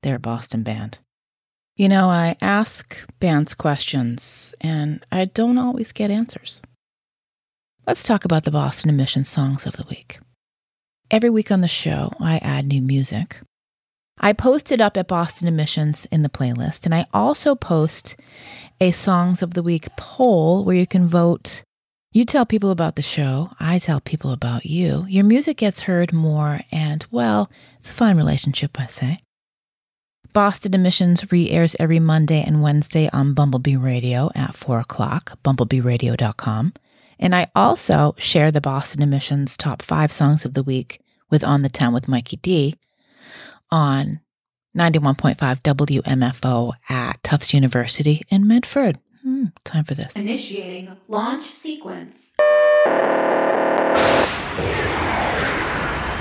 they're 0.03 0.17
a 0.17 0.21
Boston 0.21 0.63
band. 0.63 0.99
You 1.77 1.89
know, 1.89 2.09
I 2.09 2.37
ask 2.41 3.07
bands 3.21 3.55
questions, 3.55 4.55
and 4.61 5.05
I 5.13 5.27
don't 5.27 5.59
always 5.59 5.93
get 5.93 6.11
answers. 6.11 6.61
Let's 7.87 8.03
talk 8.03 8.25
about 8.25 8.45
the 8.45 8.51
Boston 8.51 8.91
Emissions 8.91 9.29
songs 9.29 9.65
of 9.65 9.77
the 9.77 9.87
week. 9.89 10.19
Every 11.11 11.31
week 11.31 11.51
on 11.51 11.61
the 11.63 11.69
show, 11.69 12.13
I 12.21 12.39
add 12.39 12.67
new 12.67 12.83
music. 12.83 13.41
I 14.21 14.33
post 14.33 14.73
it 14.73 14.81
up 14.81 14.97
at 14.97 15.09
Boston 15.09 15.47
Emissions 15.47 16.07
in 16.11 16.23
the 16.23 16.29
playlist, 16.29 16.85
and 16.85 16.95
I 16.95 17.07
also 17.15 17.55
post 17.55 18.17
a 18.81 18.91
Songs 18.91 19.43
of 19.43 19.55
the 19.55 19.63
Week 19.63 19.89
poll 19.97 20.65
where 20.65 20.77
you 20.77 20.87
can 20.87 21.07
vote. 21.07 21.63
You 22.19 22.25
tell 22.25 22.45
people 22.45 22.73
about 22.73 22.97
the 22.97 23.03
show, 23.03 23.53
I 23.61 23.79
tell 23.79 24.01
people 24.01 24.33
about 24.33 24.67
you. 24.67 25.07
Your 25.09 25.23
music 25.23 25.59
gets 25.59 25.83
heard 25.83 26.13
more, 26.13 26.59
and 26.73 27.07
well, 27.13 27.49
it's 27.77 27.91
a 27.91 27.93
fine 27.93 28.17
relationship, 28.17 28.81
I 28.81 28.89
say. 28.89 29.21
Boston 30.33 30.75
Emissions 30.75 31.31
re 31.31 31.49
airs 31.49 31.77
every 31.79 32.01
Monday 32.01 32.43
and 32.45 32.61
Wednesday 32.61 33.09
on 33.13 33.35
Bumblebee 33.35 33.77
Radio 33.77 34.33
at 34.35 34.57
4 34.57 34.81
o'clock, 34.81 35.39
bumblebeeradio.com. 35.45 36.73
And 37.21 37.37
I 37.37 37.47
also 37.55 38.17
share 38.19 38.51
the 38.51 38.61
Boston 38.61 39.01
Emissions 39.01 39.57
top 39.57 39.81
five 39.81 40.11
songs 40.11 40.45
of 40.45 40.55
the 40.55 40.65
week 40.65 41.01
with 41.31 41.45
On 41.45 41.63
the 41.63 41.69
Town 41.69 41.95
with 41.95 42.09
Mikey 42.09 42.39
D 42.39 42.75
on 43.71 44.19
91.5 44.77 45.37
WMFO 45.63 46.73
at 46.89 47.23
Tufts 47.23 47.55
University 47.55 48.23
in 48.29 48.49
Medford. 48.49 48.99
Hmm, 49.29 49.45
time 49.63 49.85
for 49.85 49.93
this. 49.93 50.17
Initiating 50.17 50.89
launch 51.07 51.45
sequence. 51.45 52.35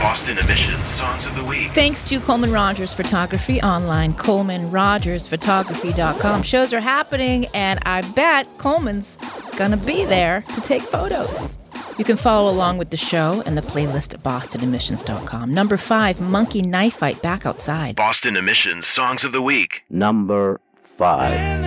Boston 0.02 0.38
Emissions 0.38 0.90
Songs 0.90 1.26
of 1.26 1.34
the 1.38 1.44
Week. 1.46 1.72
Thanks 1.72 2.04
to 2.04 2.20
Coleman 2.20 2.52
Rogers 2.52 2.94
Photography 2.94 3.62
online, 3.62 4.12
ColemanRogersPhotography.com. 4.12 6.44
Shows 6.44 6.74
are 6.74 6.82
happening, 6.82 7.46
and 7.54 7.80
I 7.86 8.02
bet 8.12 8.46
Coleman's 8.58 9.18
gonna 9.56 9.78
be 9.78 10.04
there 10.04 10.42
to 10.54 10.60
take 10.60 10.82
photos. 10.82 11.58
You 11.98 12.04
can 12.04 12.18
follow 12.18 12.52
along 12.52 12.78
with 12.78 12.90
the 12.90 12.98
show 12.98 13.42
and 13.46 13.58
the 13.58 13.62
playlist 13.62 14.16
at 14.16 14.22
BostonEmissions.com. 14.22 15.54
Number 15.54 15.78
five, 15.78 16.20
Monkey 16.20 16.62
Knife 16.62 16.96
Fight 16.96 17.22
Back 17.22 17.46
Outside. 17.46 17.96
Boston 17.96 18.36
Emissions 18.36 18.86
Songs 18.86 19.24
of 19.24 19.32
the 19.32 19.42
Week. 19.42 19.84
Number 19.90 20.60
five. 20.76 21.67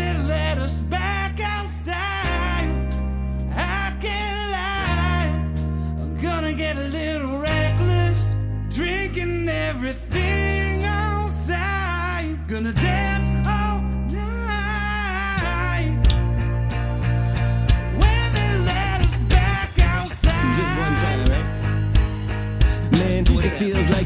Get 6.61 6.77
a 6.77 6.89
little 6.91 7.39
reckless. 7.39 8.35
Drinking 8.69 9.49
everything 9.49 10.85
outside. 10.85 12.37
Gonna 12.49 12.75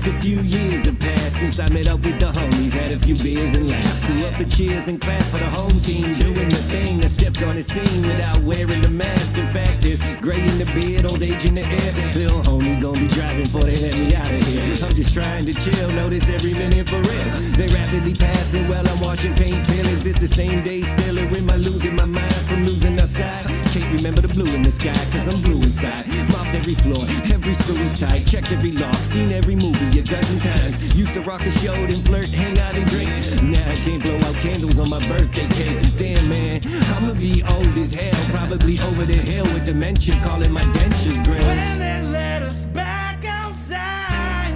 like 0.05 0.15
a 0.15 0.21
few 0.21 0.41
years 0.41 0.85
have 0.85 0.99
passed 0.99 1.37
since 1.37 1.59
I 1.59 1.69
met 1.71 1.89
up 1.89 2.01
with 2.05 2.19
the 2.19 2.27
homies. 2.27 2.73
Had 2.73 2.93
a 2.93 2.99
few 2.99 3.17
beers 3.17 3.55
and 3.55 3.69
laughed. 3.69 4.05
Threw 4.05 4.25
up 4.27 4.37
the 4.39 4.45
cheers 4.45 4.89
and 4.89 5.01
clapped 5.01 5.25
for 5.25 5.39
the 5.39 5.47
home 5.47 5.81
team. 5.81 6.13
Doing 6.15 6.49
the 6.49 6.63
thing. 6.69 7.03
I 7.03 7.07
stepped 7.07 7.43
on 7.43 7.55
the 7.55 7.63
scene 7.63 8.03
without 8.03 8.39
wearing 8.41 8.83
the 8.83 8.91
mask. 8.91 9.39
In 9.39 9.47
fact, 9.49 9.83
there's 9.83 10.01
gray 10.21 10.43
in 10.43 10.59
the 10.59 10.67
beard, 10.75 11.07
old 11.07 11.23
age 11.23 11.45
in 11.45 11.55
the 11.55 11.63
air. 11.63 11.93
Little 12.15 12.43
homie 12.43 12.81
gonna 12.81 13.01
be 13.01 13.09
driving 13.09 13.45
before 13.45 13.63
they 13.63 13.79
let 13.79 13.97
me 13.97 14.15
out 14.15 14.31
of 14.31 14.47
here. 14.47 14.85
I'm 14.85 14.93
just 14.93 15.15
trying 15.15 15.47
to 15.47 15.55
chill. 15.55 15.91
Notice 15.91 16.29
every 16.29 16.55
minute 16.55 16.89
for 16.89 17.01
real. 17.01 17.29
They 17.57 17.69
rapidly 17.69 18.15
passing 18.15 18.69
while 18.69 18.87
I'm 18.87 19.01
watching 19.01 19.35
paint 19.35 19.67
peel. 19.69 19.87
Is 19.87 20.03
this 20.03 20.19
the 20.19 20.29
same 20.29 20.63
day 20.63 20.83
still? 20.83 21.19
Or 21.19 21.37
am 21.37 21.51
I 21.51 21.57
losing 21.57 21.97
my 21.97 22.05
mind 22.05 22.47
from 22.49 22.67
losing 22.67 22.99
outside? 23.01 23.47
Can't 23.73 23.93
remember 23.93 24.23
the 24.23 24.29
blue 24.29 24.55
in 24.55 24.63
the 24.63 24.71
sky, 24.71 24.95
cause 25.11 25.27
I'm 25.27 25.43
blue 25.43 25.61
inside. 25.63 26.07
Mopped 26.31 26.55
every 26.55 26.75
floor, 26.75 27.07
every 27.33 27.55
screw 27.55 27.77
is 27.79 27.99
tight. 27.99 28.27
Checked 28.27 28.53
every 28.53 28.71
lock, 28.71 28.95
seen 28.97 29.33
every 29.33 29.57
movie 29.57 29.94
a 29.99 30.03
dozen 30.03 30.41
times. 30.41 30.95
Used 30.95 31.15
to 31.15 31.21
rock 31.21 31.43
a 31.43 31.51
show, 31.51 31.75
then 31.87 32.03
flirt, 32.03 32.29
hang 32.29 32.59
out 32.59 32.75
and 32.75 32.87
drink. 32.87 33.11
Now 33.43 33.71
I 33.71 33.77
can't 33.81 34.03
blow 34.03 34.17
out 34.17 34.35
candles 34.37 34.79
on 34.79 34.89
my 34.89 35.07
birthday 35.07 35.47
cake. 35.55 35.97
Damn 35.97 36.29
man, 36.29 36.61
I'ma 36.95 37.15
be 37.15 37.43
old 37.45 37.77
as 37.79 37.93
hell. 37.93 38.25
Probably 38.31 38.81
over 38.81 39.05
the 39.05 39.17
hill 39.17 39.45
with 39.55 39.65
dementia, 39.65 40.21
calling 40.23 40.53
my 40.53 40.63
dentures 40.63 41.23
grills. 41.25 41.45
they 41.45 42.03
let 42.11 42.43
us 42.43 42.65
back 42.67 43.25
outside, 43.25 44.55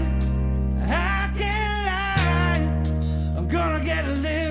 I 0.83 1.31
can't 1.37 1.77
lie. 1.87 3.37
I'm 3.37 3.49
gonna 3.49 3.85
get 3.85 4.05
a 4.07 4.13
little 4.13 4.48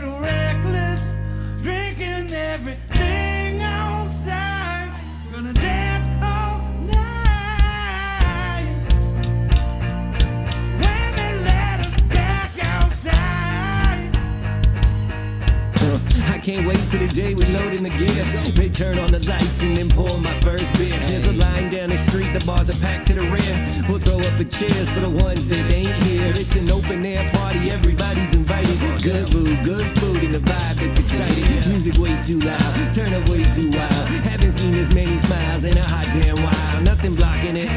can't 16.47 16.65
wait 16.65 16.77
for 16.77 16.95
the 16.95 17.09
day 17.09 17.33
we 17.33 17.43
load 17.47 17.73
in 17.73 17.83
the 17.83 17.89
gear. 17.89 18.23
They 18.53 18.69
turn 18.69 18.97
on 18.99 19.11
the 19.11 19.19
lights 19.19 19.61
and 19.61 19.75
then 19.75 19.89
pour 19.89 20.17
my 20.17 20.33
first 20.39 20.71
beer. 20.75 20.97
There's 20.99 21.27
a 21.27 21.33
line 21.33 21.69
down 21.69 21.89
the 21.89 21.97
street, 21.97 22.31
the 22.31 22.39
bars 22.39 22.69
are 22.69 22.77
packed 22.77 23.07
to 23.07 23.15
the 23.15 23.23
rear. 23.23 23.83
We'll 23.89 23.99
throw 23.99 24.19
up 24.21 24.39
a 24.39 24.45
cheers 24.45 24.89
for 24.91 25.01
the 25.01 25.09
ones 25.09 25.45
that 25.49 25.69
ain't 25.73 25.93
here. 26.07 26.31
It's 26.37 26.55
an 26.55 26.71
open 26.71 27.05
air 27.05 27.29
party, 27.33 27.69
everybody's 27.69 28.33
invited. 28.33 28.79
Good 29.03 29.33
mood, 29.33 29.65
good 29.65 29.91
food, 29.99 30.23
and 30.23 30.31
the 30.31 30.39
vibe 30.39 30.79
that's 30.79 30.97
exciting. 30.97 31.43
Music 31.67 31.97
way 31.97 32.17
too 32.21 32.39
loud, 32.39 32.93
turn 32.93 33.13
up 33.13 33.27
way 33.27 33.43
too 33.43 33.69
wild. 33.69 34.07
Haven't 34.31 34.53
seen 34.53 34.73
as 34.75 34.93
many 34.95 35.17
smiles 35.17 35.65
in 35.65 35.77
a 35.77 35.83
hot 35.83 36.07
damn 36.13 36.41
while. 36.41 36.81
Nothing 36.81 37.15
blocking 37.15 37.57
it. 37.57 37.69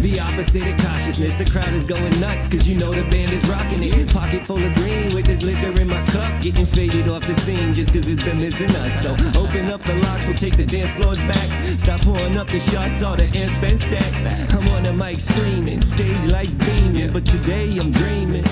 The 0.00 0.20
opposite 0.20 0.66
of 0.66 0.78
cautiousness, 0.78 1.34
the 1.34 1.44
crowd 1.44 1.74
is 1.74 1.84
going 1.84 2.18
nuts, 2.20 2.46
cause 2.46 2.66
you 2.66 2.76
know 2.78 2.94
the 2.94 3.04
band 3.10 3.32
is 3.32 3.44
rocking 3.48 3.82
it. 3.82 4.08
Pocket 4.10 4.46
full 4.46 4.62
of 4.64 4.74
green 4.76 5.14
with 5.14 5.26
this 5.26 5.42
liquor 5.42 5.78
in 5.80 5.88
my 5.88 6.00
cup, 6.06 6.40
getting 6.40 6.64
faded 6.64 7.08
off 7.08 7.26
the 7.26 7.34
scene 7.34 7.74
just 7.74 7.92
it's 8.06 8.22
been 8.22 8.38
missing 8.38 8.70
us. 8.76 9.02
So 9.02 9.10
open 9.40 9.70
up 9.70 9.82
the 9.82 9.94
locks, 10.04 10.26
we'll 10.26 10.36
take 10.36 10.56
the 10.56 10.66
dance 10.66 10.90
floors 10.90 11.18
back. 11.20 11.48
Stop 11.78 12.02
pouring 12.02 12.36
up 12.36 12.48
the 12.48 12.60
shots, 12.60 13.02
all 13.02 13.16
the 13.16 13.24
air's 13.34 13.56
been 13.56 13.78
stacked. 13.78 14.54
I'm 14.54 14.68
on 14.74 14.82
the 14.82 14.92
mic 14.92 15.20
screaming, 15.20 15.80
stage 15.80 16.26
lights 16.30 16.54
beaming, 16.54 17.12
but 17.12 17.26
today 17.26 17.78
I'm 17.78 17.90
dreaming. 17.90 18.44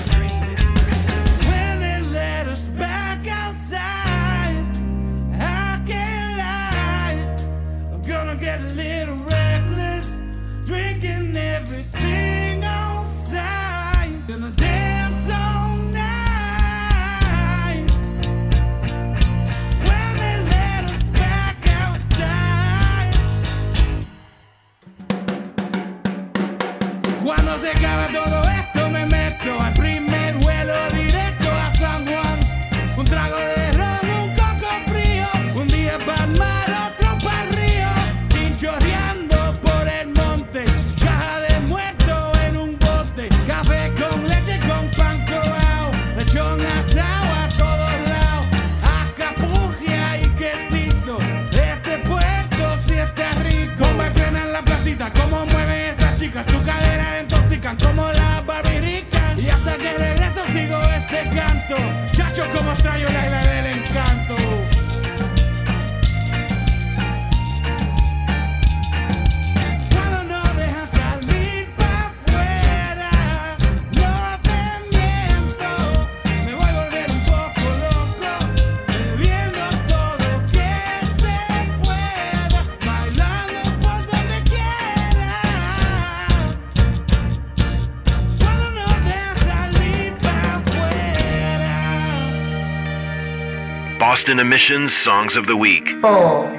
Boston 94.27 94.45
Emissions 94.45 94.93
Songs 94.93 95.37
of 95.37 95.45
the 95.45 95.55
Week. 95.55 95.93
I'm 96.03 96.56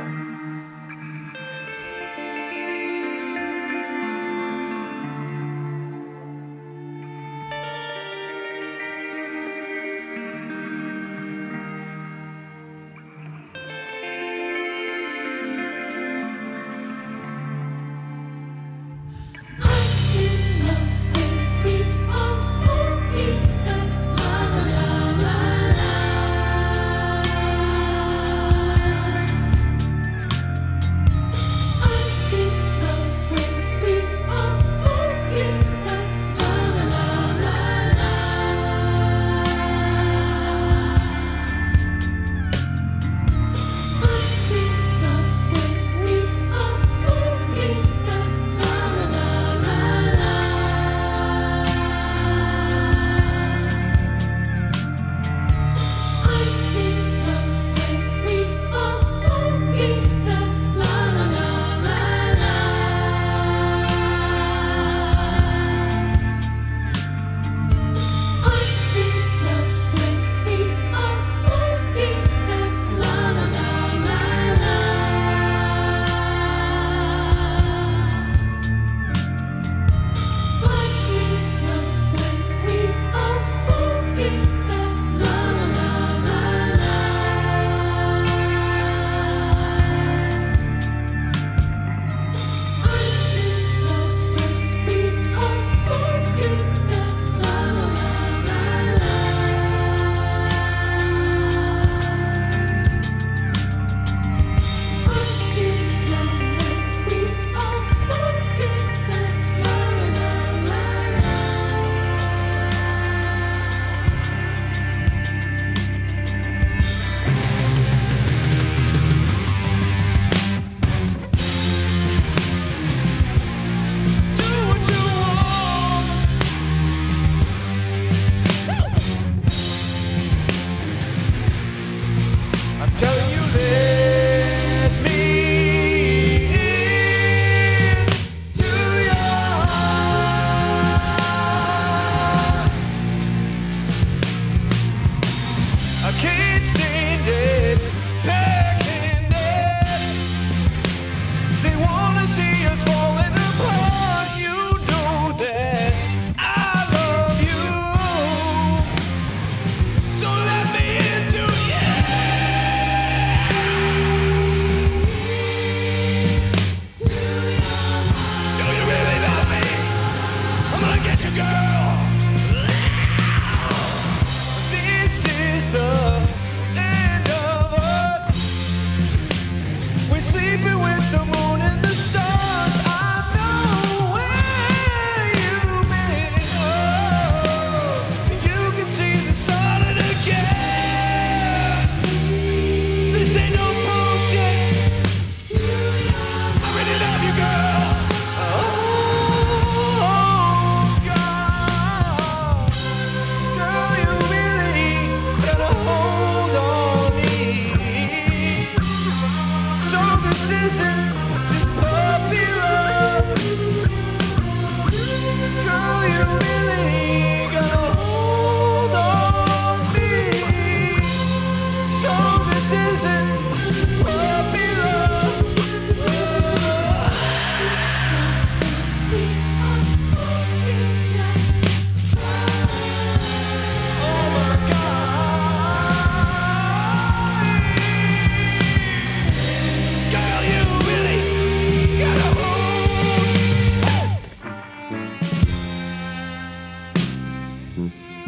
Mm-hmm. 247.78 248.27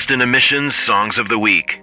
Boston 0.00 0.22
Emissions 0.22 0.74
Songs 0.74 1.18
of 1.18 1.28
the 1.28 1.38
Week. 1.38 1.78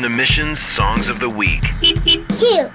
The 0.00 0.08
mission's 0.08 0.58
Songs 0.58 1.08
of 1.08 1.20
the 1.20 1.28
Week. 1.28 1.60
Two. 1.82 2.69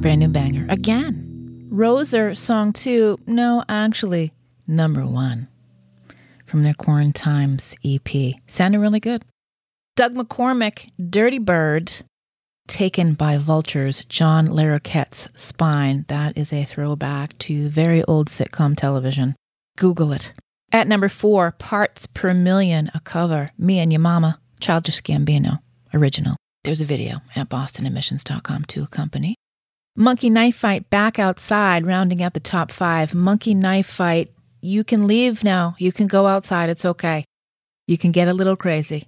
Brand 0.00 0.20
new 0.20 0.28
banger. 0.28 0.66
Again. 0.68 1.68
Roser, 1.70 2.36
song 2.36 2.72
two. 2.72 3.18
No, 3.26 3.64
actually, 3.68 4.32
number 4.66 5.04
one. 5.06 5.48
From 6.46 6.62
their 6.62 6.72
Quarantimes 6.72 7.76
EP. 7.84 8.40
Sounded 8.46 8.78
really 8.78 9.00
good. 9.00 9.24
Doug 9.96 10.14
McCormick, 10.14 10.90
Dirty 11.10 11.38
Bird, 11.38 11.92
taken 12.66 13.14
by 13.14 13.36
vultures, 13.36 14.04
John 14.06 14.48
Larroquette's 14.48 15.28
Spine. 15.34 16.06
That 16.08 16.38
is 16.38 16.52
a 16.52 16.64
throwback 16.64 17.36
to 17.38 17.68
very 17.68 18.02
old 18.04 18.28
sitcom 18.28 18.76
television. 18.76 19.36
Google 19.76 20.12
it. 20.12 20.32
At 20.72 20.88
number 20.88 21.08
four, 21.08 21.50
Parts 21.52 22.06
Per 22.06 22.32
Million, 22.32 22.90
a 22.94 23.00
cover, 23.00 23.50
Me 23.58 23.78
and 23.78 23.92
Your 23.92 24.00
Mama, 24.00 24.38
Childish 24.60 25.02
Gambino, 25.02 25.58
original. 25.92 26.36
There's 26.64 26.80
a 26.80 26.84
video 26.84 27.22
at 27.34 27.48
bostonemissions.com 27.48 28.64
to 28.66 28.82
accompany. 28.82 29.34
Monkey 29.96 30.30
Knife 30.30 30.56
Fight 30.56 30.90
back 30.90 31.18
outside, 31.18 31.86
rounding 31.86 32.22
out 32.22 32.34
the 32.34 32.40
top 32.40 32.70
five. 32.70 33.14
Monkey 33.14 33.54
Knife 33.54 33.86
Fight, 33.86 34.30
you 34.60 34.84
can 34.84 35.06
leave 35.06 35.42
now. 35.42 35.74
You 35.78 35.90
can 35.90 36.06
go 36.06 36.26
outside. 36.26 36.68
It's 36.68 36.84
okay. 36.84 37.24
You 37.86 37.98
can 37.98 38.12
get 38.12 38.28
a 38.28 38.34
little 38.34 38.56
crazy. 38.56 39.06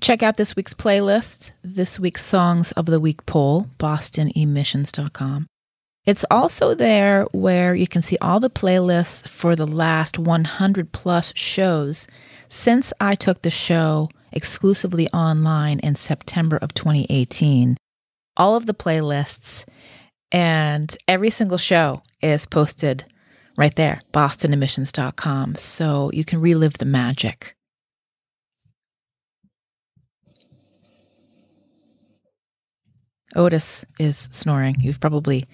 Check 0.00 0.22
out 0.22 0.36
this 0.36 0.54
week's 0.54 0.74
playlist, 0.74 1.50
this 1.64 1.98
week's 1.98 2.24
Songs 2.24 2.70
of 2.72 2.86
the 2.86 3.00
Week 3.00 3.26
poll, 3.26 3.68
bostonemissions.com. 3.78 5.46
It's 6.06 6.24
also 6.30 6.74
there 6.74 7.24
where 7.32 7.74
you 7.74 7.86
can 7.86 8.02
see 8.02 8.16
all 8.20 8.40
the 8.40 8.48
playlists 8.48 9.26
for 9.26 9.56
the 9.56 9.66
last 9.66 10.18
100 10.18 10.92
plus 10.92 11.32
shows 11.34 12.06
since 12.48 12.92
I 13.00 13.14
took 13.14 13.42
the 13.42 13.50
show 13.50 14.08
exclusively 14.32 15.08
online 15.08 15.78
in 15.80 15.94
September 15.94 16.58
of 16.60 16.74
2018. 16.74 17.76
All 18.36 18.56
of 18.56 18.66
the 18.66 18.74
playlists 18.74 19.66
and 20.30 20.96
every 21.06 21.30
single 21.30 21.58
show 21.58 22.02
is 22.22 22.46
posted 22.46 23.04
right 23.56 23.74
there, 23.74 24.00
bostonemissions.com, 24.12 25.56
so 25.56 26.10
you 26.12 26.24
can 26.24 26.40
relive 26.40 26.78
the 26.78 26.84
magic. 26.84 27.54
Otis 33.34 33.84
is 33.98 34.28
snoring. 34.30 34.76
You've 34.80 35.00
probably 35.00 35.44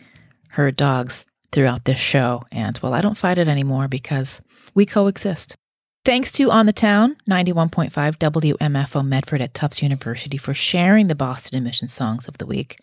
heard 0.51 0.77
dogs 0.77 1.27
throughout 1.51 1.85
this 1.85 1.99
show. 1.99 2.43
And 2.53 2.79
well, 2.83 2.95
I 2.95 3.01
don't 3.01 3.17
fight 3.17 3.39
it 3.39 3.49
anymore 3.49 3.89
because 3.89 4.41
we 4.75 4.87
coexist. 4.87 5.57
Thanks 6.05 6.31
to 6.33 6.51
On 6.51 6.67
the 6.67 6.73
Town, 6.75 7.17
91.5 7.31 7.89
WMFO 8.19 9.07
Medford 9.07 9.41
at 9.41 9.55
Tufts 9.55 9.83
University 9.83 10.37
for 10.37 10.53
sharing 10.53 11.09
the 11.09 11.15
Boston 11.15 11.57
Emission 11.57 11.89
Songs 11.89 12.29
of 12.29 12.37
the 12.37 12.45
Week. 12.45 12.77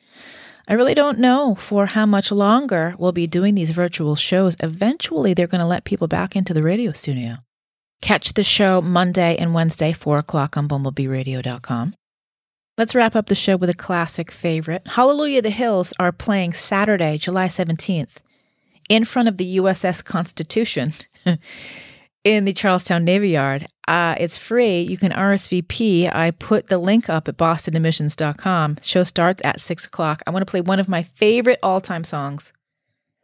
I 0.68 0.74
really 0.74 0.96
don't 0.96 1.20
know 1.20 1.54
for 1.54 1.86
how 1.86 2.08
much 2.08 2.32
longer 2.32 2.96
we'll 2.98 3.12
be 3.12 3.28
doing 3.28 3.54
these 3.54 3.70
virtual 3.70 4.16
shows. 4.16 4.56
Eventually, 4.60 5.36
they're 5.36 5.46
going 5.46 5.62
to 5.62 5.68
let 5.68 5.84
people 5.84 6.08
back 6.08 6.36
into 6.36 6.52
the 6.52 6.64
radio 6.64 6.94
studio. 6.94 7.36
Catch 8.02 8.34
the 8.34 8.44
show 8.44 8.82
Monday 8.82 9.36
and 9.38 9.54
Wednesday, 9.54 9.94
4 9.94 10.18
o'clock 10.18 10.58
on 10.58 10.68
bumblebee.radio.com. 10.68 11.94
Let's 12.76 12.96
wrap 12.96 13.16
up 13.16 13.28
the 13.28 13.36
show 13.36 13.56
with 13.56 13.70
a 13.70 13.76
classic 13.76 14.32
favorite. 14.32 14.82
Hallelujah, 14.88 15.44
the 15.44 15.52
Hills 15.52 15.94
are 16.00 16.12
playing 16.12 16.54
Saturday, 16.54 17.20
July 17.20 17.50
17th, 17.50 18.18
in 18.90 19.06
front 19.06 19.28
of 19.28 19.38
the 19.38 19.58
USS 19.58 20.04
Constitution 20.04 20.94
in 22.24 22.46
the 22.46 22.54
Charlestown 22.54 23.04
Navy 23.04 23.30
Yard. 23.30 23.68
Uh, 23.88 24.16
it's 24.20 24.38
free. 24.38 24.82
You 24.82 24.98
can 24.98 25.12
RSVP. 25.12 26.14
I 26.14 26.32
put 26.32 26.68
the 26.68 26.78
link 26.78 27.10
up 27.10 27.28
at 27.28 27.38
bostonemissions.com. 27.38 28.76
The 28.76 28.84
show 28.84 29.04
starts 29.04 29.42
at 29.44 29.60
6 29.60 29.86
o'clock. 29.86 30.22
I 30.26 30.32
want 30.32 30.46
to 30.46 30.50
play 30.50 30.62
one 30.62 30.80
of 30.80 30.88
my 30.88 31.04
favorite 31.04 31.60
all 31.64 31.82
time 31.82 32.04
songs 32.04 32.54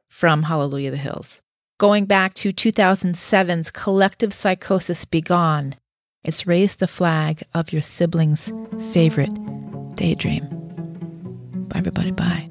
from 0.10 0.44
Hallelujah, 0.44 0.91
the 0.91 0.98
Hills. 0.98 1.41
Going 1.78 2.06
back 2.06 2.34
to 2.36 2.52
2007's 2.52 3.72
Collective 3.72 4.34
Psychosis 4.34 5.06
Begone. 5.06 5.76
It's 6.24 6.48
raised 6.48 6.80
the 6.80 6.88
flag 6.88 7.44
of 7.53 7.72
your 7.72 7.84
sibling's 7.84 8.52
favorite 8.91 9.32
daydream. 9.95 10.44
Bye, 11.69 11.80
everybody. 11.80 12.11
Bye. 12.11 12.49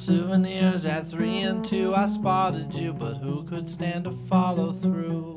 Souvenirs 0.00 0.86
at 0.86 1.06
three 1.06 1.40
and 1.40 1.62
two. 1.62 1.94
I 1.94 2.06
spotted 2.06 2.74
you, 2.74 2.92
but 2.94 3.18
who 3.18 3.42
could 3.42 3.68
stand 3.68 4.04
to 4.04 4.10
follow 4.10 4.72
through? 4.72 5.29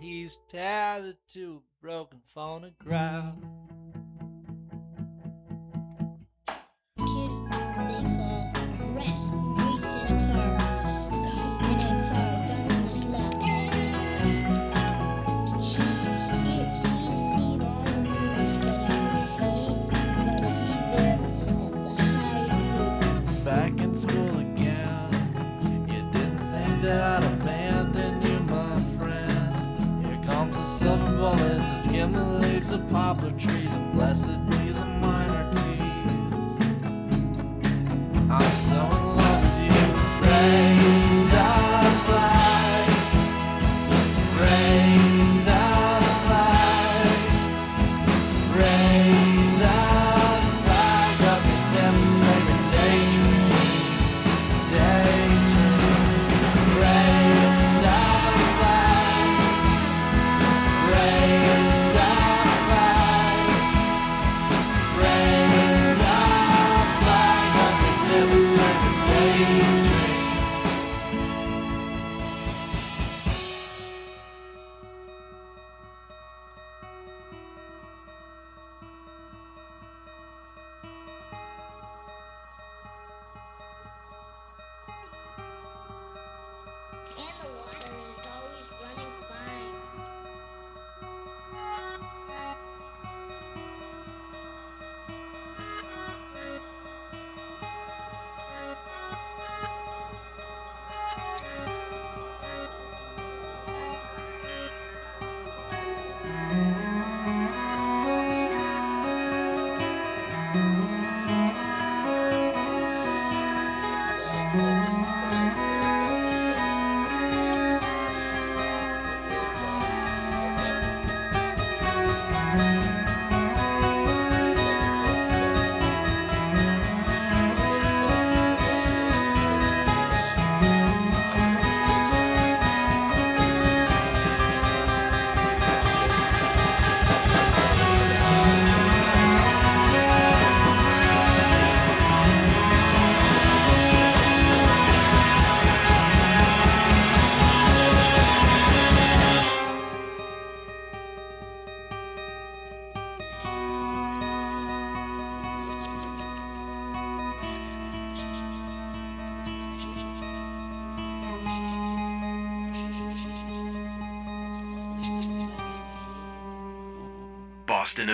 He's 0.00 0.36
tethered 0.48 1.16
to 1.28 1.56
a 1.56 1.82
broken 1.82 2.20
phonograph. 2.24 3.34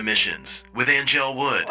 Emissions 0.05 0.65
with 0.75 0.89
Anngelle 0.89 1.35
Wood. 1.35 1.65